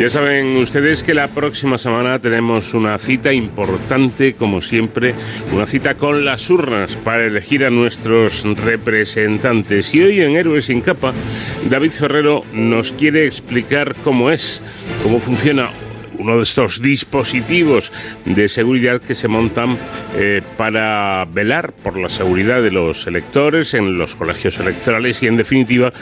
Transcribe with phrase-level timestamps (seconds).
[0.00, 5.14] Ya saben ustedes que la próxima semana tenemos una cita importante, como siempre,
[5.52, 9.94] una cita con las urnas para elegir a nuestros representantes.
[9.94, 11.12] Y hoy en Héroes sin capa,
[11.68, 14.62] David Ferrero nos quiere explicar cómo es,
[15.02, 15.68] cómo funciona
[16.16, 17.92] uno de estos dispositivos
[18.24, 19.76] de seguridad que se montan
[20.16, 25.36] eh, para velar por la seguridad de los electores en los colegios electorales y, en
[25.36, 25.92] definitiva,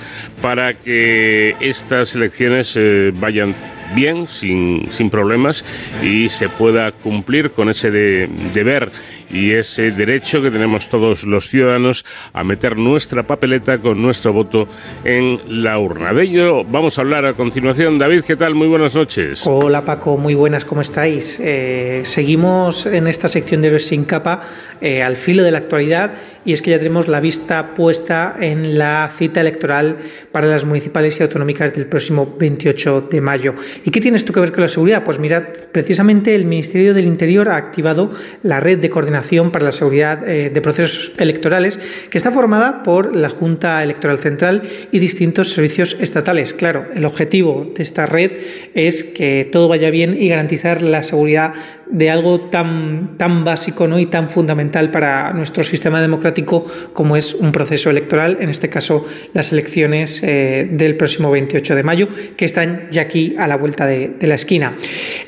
[0.40, 3.56] para que estas elecciones eh, vayan
[3.94, 5.64] bien, sin, sin problemas
[6.02, 8.90] y se pueda cumplir con ese deber
[9.30, 14.68] y ese derecho que tenemos todos los ciudadanos a meter nuestra papeleta con nuestro voto
[15.04, 16.12] en la urna.
[16.12, 17.98] De ello vamos a hablar a continuación.
[17.98, 18.54] David, ¿qué tal?
[18.54, 19.46] Muy buenas noches.
[19.46, 21.38] Hola Paco, muy buenas, ¿cómo estáis?
[21.40, 24.42] Eh, seguimos en esta sección de Héroes sin capa
[24.80, 26.14] eh, al filo de la actualidad
[26.48, 29.98] y es que ya tenemos la vista puesta en la cita electoral
[30.32, 33.54] para las municipales y autonómicas del próximo 28 de mayo.
[33.84, 35.04] ¿Y qué tiene esto que ver con la seguridad?
[35.04, 39.72] Pues mirad, precisamente el Ministerio del Interior ha activado la red de coordinación para la
[39.72, 45.52] Seguridad eh, de Procesos Electorales, que está formada por la Junta Electoral Central y distintos
[45.52, 46.54] servicios estatales.
[46.54, 48.32] Claro, el objetivo de esta red
[48.72, 51.52] es que todo vaya bien y garantizar la seguridad
[51.90, 53.98] de algo tan, tan básico ¿no?
[53.98, 59.04] y tan fundamental para nuestro sistema democrático como es un proceso electoral, en este caso
[59.32, 63.86] las elecciones eh, del próximo 28 de mayo, que están ya aquí a la vuelta
[63.86, 64.76] de, la esquina.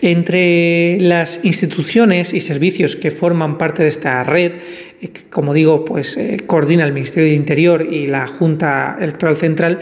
[0.03, 4.53] Entre las instituciones y servicios que forman parte de esta red
[5.31, 9.81] como digo, pues eh, coordina el Ministerio de Interior y la Junta Electoral Central,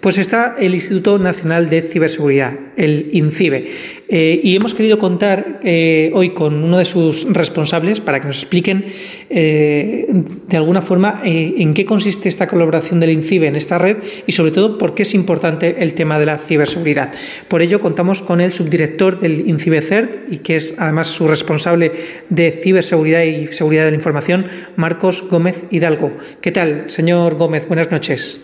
[0.00, 3.70] pues está el Instituto Nacional de Ciberseguridad, el INCIBE.
[4.08, 8.38] Eh, y hemos querido contar eh, hoy con uno de sus responsables para que nos
[8.38, 8.86] expliquen
[9.28, 14.52] de alguna forma en qué consiste esta colaboración del INCIBE en esta red y sobre
[14.52, 17.12] todo por qué es importante el tema de la ciberseguridad.
[17.48, 21.92] Por ello contamos con el subdirector del INCIBE CERT y que es además su responsable
[22.28, 24.46] de ciberseguridad y seguridad de la información,
[24.76, 26.12] Marcos Gómez Hidalgo.
[26.40, 27.66] ¿Qué tal, señor Gómez?
[27.66, 28.40] Buenas noches.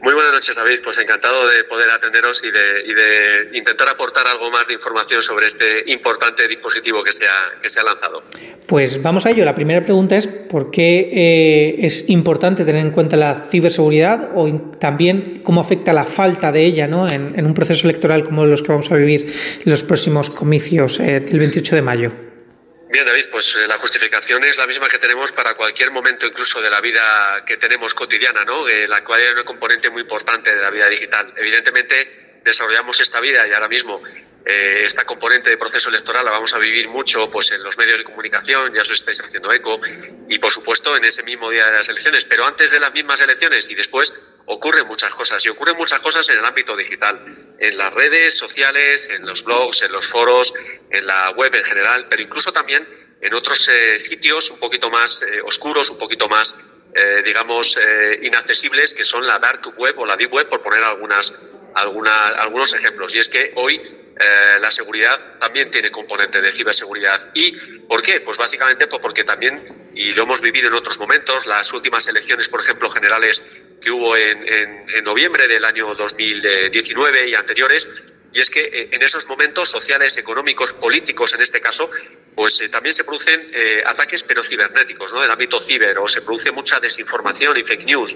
[0.00, 0.80] Muy buenas noches, David.
[0.82, 5.84] Pues encantado de poder atenderos y de, intentar aportar algo más de información sobre este
[5.86, 8.22] importante dispositivo que se ha, lanzado.
[8.66, 9.44] Pues vamos a ello.
[9.44, 14.50] La primera pregunta es por qué eh, es importante tener en cuenta la ciberseguridad o
[14.78, 17.08] también cómo afecta la falta de ella ¿no?
[17.08, 21.20] en, un proceso electoral como los que vamos a vivir en los próximos comicios eh,
[21.20, 22.27] del 28 de mayo.
[22.90, 26.60] Bien, David, pues eh, la justificación es la misma que tenemos para cualquier momento incluso
[26.62, 28.66] de la vida que tenemos cotidiana, ¿no?
[28.66, 31.34] Eh, la cual es un componente muy importante de la vida digital.
[31.36, 34.00] Evidentemente, desarrollamos esta vida y ahora mismo
[34.46, 37.98] eh, esta componente de proceso electoral la vamos a vivir mucho pues en los medios
[37.98, 39.78] de comunicación, ya os estáis haciendo eco,
[40.26, 42.24] y por supuesto en ese mismo día de las elecciones.
[42.24, 44.14] Pero antes de las mismas elecciones y después
[44.48, 47.22] ocurren muchas cosas y ocurren muchas cosas en el ámbito digital,
[47.58, 50.54] en las redes sociales, en los blogs, en los foros,
[50.90, 52.88] en la web en general, pero incluso también
[53.20, 56.56] en otros eh, sitios un poquito más eh, oscuros, un poquito más,
[56.94, 57.78] eh, digamos,
[58.22, 61.34] inaccesibles, que son la dark web o la deep web, por poner algunas,
[61.74, 63.14] alguna, algunos ejemplos.
[63.14, 63.80] Y es que hoy
[64.60, 67.30] la seguridad también tiene componente de ciberseguridad.
[67.34, 67.52] ¿Y
[67.86, 68.20] por qué?
[68.20, 72.48] Pues básicamente pues porque también, y lo hemos vivido en otros momentos, las últimas elecciones,
[72.48, 73.42] por ejemplo, generales
[73.80, 77.88] que hubo en, en, noviembre del año 2019 y anteriores,
[78.32, 81.90] y es que eh, en esos momentos sociales, económicos, políticos en este caso,
[82.38, 85.20] pues eh, también se producen eh, ataques pero cibernéticos, ¿no?
[85.20, 88.14] Del ámbito ciber, o se produce mucha desinformación y fake news.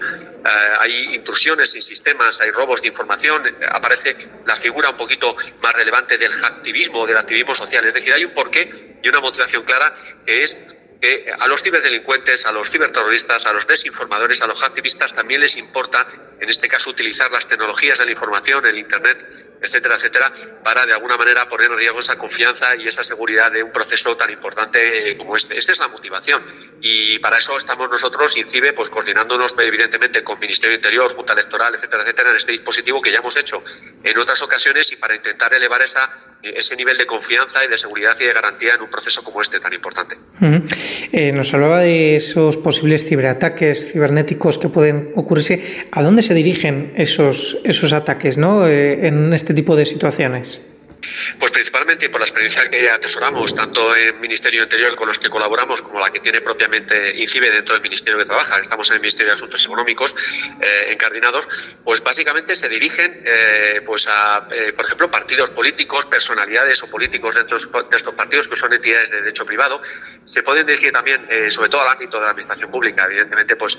[0.79, 4.17] hay intrusiones en sistemas, hay robos de información, aparece
[4.47, 7.85] la figura un poquito más relevante del activismo, del activismo social.
[7.85, 8.71] Es decir, hay un porqué
[9.03, 9.93] y una motivación clara
[10.25, 10.57] que es
[11.03, 15.57] que a los ciberdelincuentes, a los ciberterroristas, a los desinformadores, a los activistas también les
[15.57, 16.07] importa,
[16.39, 20.33] en este caso, utilizar las tecnologías de la información, el Internet, etcétera, etcétera,
[20.63, 24.17] para de alguna manera poner en riesgo esa confianza y esa seguridad de un proceso
[24.17, 25.59] tan importante como este.
[25.59, 26.47] Esta es la motivación.
[26.85, 31.73] Y para eso estamos nosotros, INCIBE, pues coordinándonos evidentemente con Ministerio de Interior, Junta Electoral,
[31.77, 33.63] etcétera, etcétera, en este dispositivo que ya hemos hecho
[34.03, 36.11] en otras ocasiones y para intentar elevar esa,
[36.43, 39.61] ese nivel de confianza y de seguridad y de garantía en un proceso como este
[39.61, 40.17] tan importante.
[41.13, 45.87] Eh, nos hablaba de esos posibles ciberataques cibernéticos que pueden ocurrirse.
[45.93, 48.67] ¿A dónde se dirigen esos, esos ataques ¿no?
[48.67, 50.61] Eh, en este tipo de situaciones?
[51.39, 55.83] Pues principalmente por la experiencia que atesoramos, tanto en Ministerio Interior con los que colaboramos,
[55.83, 59.31] como la que tiene propiamente INCIBE dentro del Ministerio que trabaja, estamos en el Ministerio
[59.31, 60.15] de Asuntos Económicos,
[60.61, 61.49] eh, encardinados,
[61.85, 67.35] pues básicamente se dirigen eh, pues a, eh, por ejemplo, partidos políticos, personalidades o políticos
[67.35, 69.81] dentro de estos partidos que son entidades de derecho privado,
[70.25, 73.79] se pueden dirigir también, sobre todo al ámbito de la administración pública, evidentemente, pues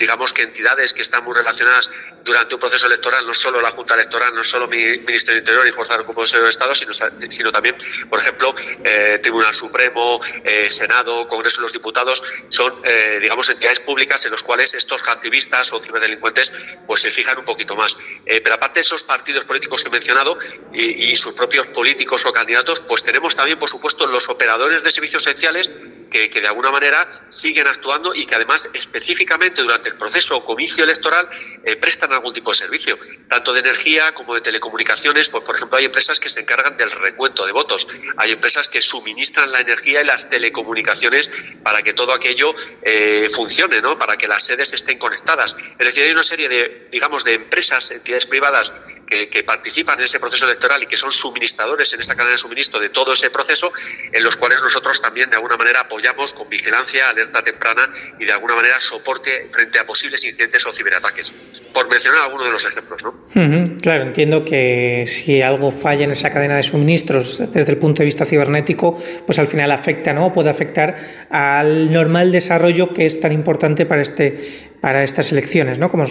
[0.00, 1.90] digamos que entidades que están muy relacionadas
[2.24, 5.66] durante un proceso electoral, no solo la Junta Electoral, no solo mi Ministerio del Interior
[5.68, 7.76] y Fuerza de Cuerpo de Estado, sino, también,
[8.08, 13.80] por ejemplo, eh, Tribunal Supremo, eh, Senado, Congreso de los Diputados, son, eh, digamos, entidades
[13.80, 16.50] públicas en los cuales estos activistas o ciberdelincuentes
[16.86, 17.96] pues se fijan un poquito más.
[18.24, 20.38] pero aparte de esos partidos políticos que he mencionado
[20.72, 24.90] y, y sus propios políticos o candidatos, pues tenemos también, por supuesto, los operadores de
[24.90, 25.68] servicios esenciales
[26.10, 30.84] que, de alguna manera siguen actuando y que además específicamente durante el proceso o comicio
[30.84, 31.28] electoral
[31.64, 32.98] eh, prestan algún tipo de servicio,
[33.28, 35.28] tanto de energía como de telecomunicaciones.
[35.28, 37.86] Pues, por ejemplo, hay empresas que se encargan del recuento de votos,
[38.16, 41.30] hay empresas que suministran la energía y las telecomunicaciones
[41.62, 43.98] para que todo aquello eh, funcione, ¿no?
[43.98, 45.56] para que las sedes estén conectadas.
[45.78, 48.72] Es decir, hay una serie de, digamos, de empresas, entidades privadas
[49.10, 52.78] que, participan en ese proceso electoral y que son suministradores en esa cadena de suministro
[52.78, 53.72] de todo ese proceso,
[54.12, 58.32] en los cuales nosotros también de alguna manera apoyamos con vigilancia, alerta temprana y de
[58.32, 61.34] alguna manera soporte frente a posibles incidentes o ciberataques.
[61.72, 63.78] Por mencionar algunos de los ejemplos, ¿no?
[63.80, 68.06] claro, entiendo que si algo falla en esa cadena de suministros desde el punto de
[68.06, 70.32] vista cibernético, pues al final afecta, ¿no?
[70.32, 70.96] Puede afectar
[71.30, 75.88] al normal desarrollo que es tan importante para este para estas elecciones, ¿no?
[75.88, 76.04] como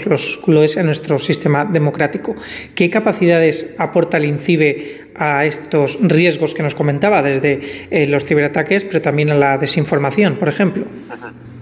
[0.47, 2.35] lo es en nuestro sistema democrático.
[2.75, 8.85] ¿Qué capacidades aporta el INCIBE a estos riesgos que nos comentaba, desde eh, los ciberataques,
[8.85, 10.85] pero también a la desinformación, por ejemplo?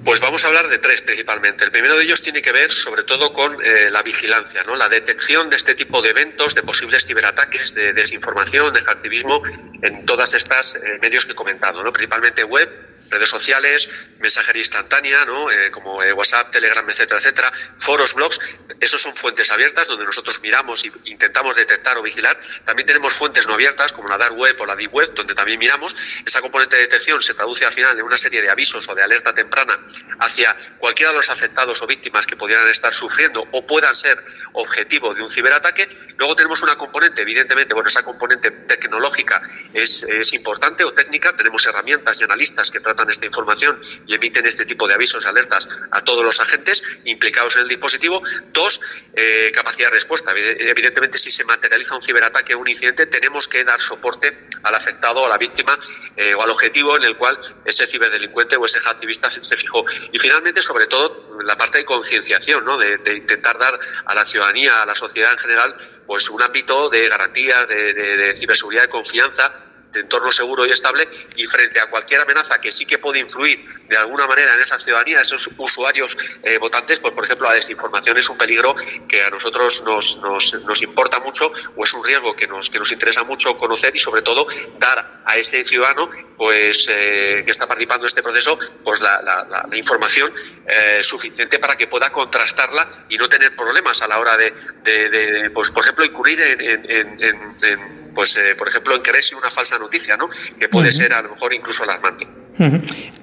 [0.08, 1.66] Pues vamos a hablar de tres principalmente.
[1.66, 4.78] El primero de ellos tiene que ver sobre todo con eh, la vigilancia, ¿no?
[4.78, 9.42] la detección de este tipo de eventos, de posibles ciberataques, de desinformación, de activismo
[9.82, 11.92] en todas estas eh, medios que he comentado, ¿no?
[11.92, 12.70] principalmente web,
[13.10, 13.90] redes sociales,
[14.20, 15.52] mensajería instantánea, ¿no?
[15.52, 18.40] Eh, como eh, WhatsApp, Telegram, etcétera, etcétera, foros, blogs,
[18.80, 22.38] esos son fuentes abiertas donde nosotros miramos e intentamos detectar o vigilar.
[22.66, 25.60] También tenemos fuentes no abiertas como la Dark Web o la Deep Web, donde también
[25.60, 25.96] miramos.
[26.26, 29.04] Esa componente de detección se traduce al final en una serie de avisos o de
[29.04, 29.80] alerta temprana
[30.20, 34.24] hacia cualquiera de los afectados o víctimas que pudieran estar sufriendo o puedan ser
[34.54, 35.88] objetivo de un ciberataque.
[36.18, 39.42] Luego tenemos una componente, evidentemente, bueno, esa componente tecnológica
[39.74, 41.36] es, es importante o técnica.
[41.36, 45.68] Tenemos herramientas y analistas que tratan esta información y emiten este tipo de avisos, alertas
[45.92, 48.22] a todos los agentes implicados en el dispositivo.
[48.52, 48.82] Dos,
[49.14, 50.32] eh, capacidad de respuesta.
[50.36, 55.26] Evidentemente, si se materializa un ciberataque o un incidente, tenemos que dar soporte al afectado
[55.26, 55.78] a la víctima
[56.16, 59.86] eh, o al objetivo en el cual ese ciberdelincuente o ese activista se fijó.
[60.12, 62.78] Y finalmente, sobre todo, la parte de concienciación, ¿no?
[62.78, 67.08] de, intentar dar a la ciudadanía, a la sociedad en general, pues un ámbito de
[67.10, 69.67] garantía, de, de ciberseguridad, de confianza
[69.98, 73.98] entorno seguro y estable y frente a cualquier amenaza que sí que puede influir de
[73.98, 78.30] alguna manera en esa ciudadanía, esos usuarios eh, votantes, pues por ejemplo la desinformación es
[78.30, 78.74] un peligro
[79.08, 82.80] que a nosotros nos, nos, nos, importa mucho o es un riesgo que nos, que
[82.80, 84.46] nos interesa mucho conocer y sobre todo
[84.80, 89.68] dar a ese ciudadano pues eh, que está participando en este proceso pues la, la,
[89.78, 90.34] información
[90.66, 95.70] eh, suficiente para que pueda contrastarla y no tener problemas a la hora de, pues
[95.72, 96.92] por ejemplo incurrir en,
[97.22, 97.24] en,
[97.64, 100.28] en pues, eh, por ejemplo, en creerse una falsa noticia, ¿no?
[100.60, 102.28] Que puede ser a lo mejor incluso alarmante.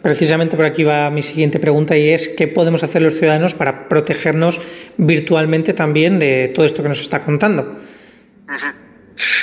[0.01, 3.89] Precisamente por aquí va mi siguiente pregunta y es ¿qué podemos hacer los ciudadanos para
[3.89, 4.61] protegernos
[4.97, 7.77] virtualmente también de todo esto que nos está contando?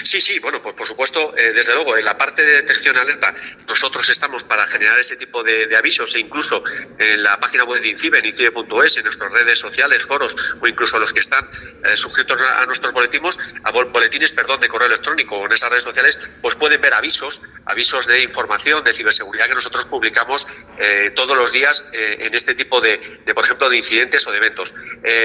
[0.03, 3.33] Sí, sí, bueno, pues por supuesto, eh, desde luego, en la parte de detección alerta,
[3.68, 6.63] nosotros estamos para generar ese tipo de, avisos e incluso
[6.98, 11.00] en la página web de INCIBE, en INCIBE.es, en nuestras redes sociales, foros o incluso
[11.00, 11.48] los que están
[11.83, 15.84] eh, suscritos a, nuestros boletines, a boletines, perdón, de correo electrónico o en esas redes
[15.84, 21.38] sociales, pues pueden ver avisos, avisos de información, de ciberseguridad que nosotros publicamos eh, todos
[21.38, 22.98] los días en este tipo de,
[23.34, 24.74] por ejemplo, de incidentes o de eventos.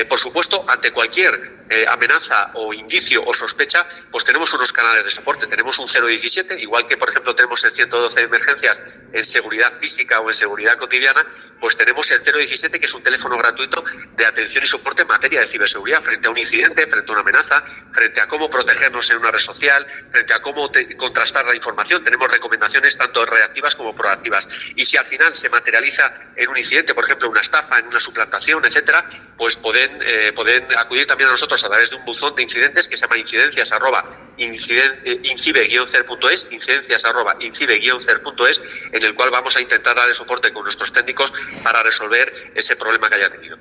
[0.08, 5.46] por supuesto, ante cualquier amenaza o indicio o sospecha, pues tenemos unos canales de soporte.
[5.46, 8.80] Tenemos un 017, igual que por ejemplo tenemos el 112 de emergencias
[9.12, 11.26] en seguridad física o en seguridad cotidiana,
[11.60, 13.84] pues tenemos el 017 que es un teléfono gratuito
[14.16, 17.20] de atención y soporte en materia de ciberseguridad frente a un incidente, frente a una
[17.22, 22.02] amenaza, frente a cómo protegernos en una red social, frente a cómo contrastar la información.
[22.02, 24.48] Tenemos recomendaciones tanto reactivas como proactivas.
[24.74, 28.00] Y si al final se materializa en un incidente, por ejemplo, una estafa, en una
[28.00, 30.34] suplantación, etcétera, pues pueden, eh,
[30.76, 33.72] acudir también a nosotros a través de un buzón de incidentes que se llama incidencias
[33.72, 34.04] arroba
[34.38, 40.92] eh, incibe-cer.es, incidencias arroba incibe-cer.es, en el cual vamos a intentar dar soporte con nuestros
[40.92, 41.32] técnicos
[41.62, 43.58] para resolver ese problema que haya tenido.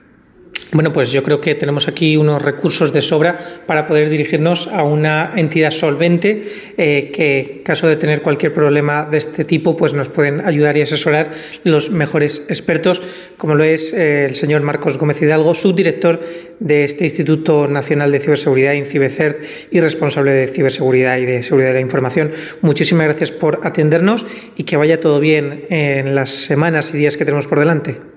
[0.72, 4.84] Bueno, pues yo creo que tenemos aquí unos recursos de sobra para poder dirigirnos a
[4.84, 6.43] una entidad solvente
[6.77, 10.75] eh, que, en caso de tener cualquier problema de este tipo, pues nos pueden ayudar
[10.75, 11.31] y asesorar
[11.63, 13.01] los mejores expertos,
[13.38, 16.22] como lo es eh, el señor Marcos Gómez Hidalgo, subdirector
[16.60, 21.75] de este Instituto Nacional de Ciberseguridad, INCIBECERT, y responsable de ciberseguridad y de seguridad de
[21.75, 22.31] la información.
[22.62, 27.25] Muchísimas gracias por atendernos y que vaya todo bien en las semanas y días que
[27.25, 28.14] tenemos por delante.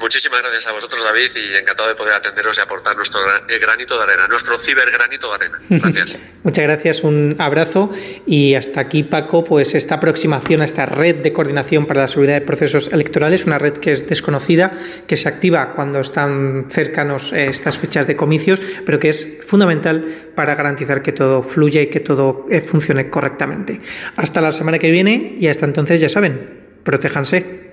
[0.00, 3.20] Muchísimas gracias a vosotros, David, y encantado de poder atenderos y aportar nuestro
[3.60, 5.60] granito de arena, nuestro cibergranito de arena.
[5.68, 6.18] Gracias.
[6.44, 7.90] Muchas gracias, un abrazo
[8.24, 12.34] y hasta aquí, Paco, pues esta aproximación a esta red de coordinación para la seguridad
[12.34, 14.72] de procesos electorales, una red que es desconocida,
[15.06, 20.06] que se activa cuando están cercanos eh, estas fechas de comicios, pero que es fundamental
[20.34, 23.80] para garantizar que todo fluya y que todo eh, funcione correctamente.
[24.16, 27.67] Hasta la semana que viene y hasta entonces, ya saben, protéjanse.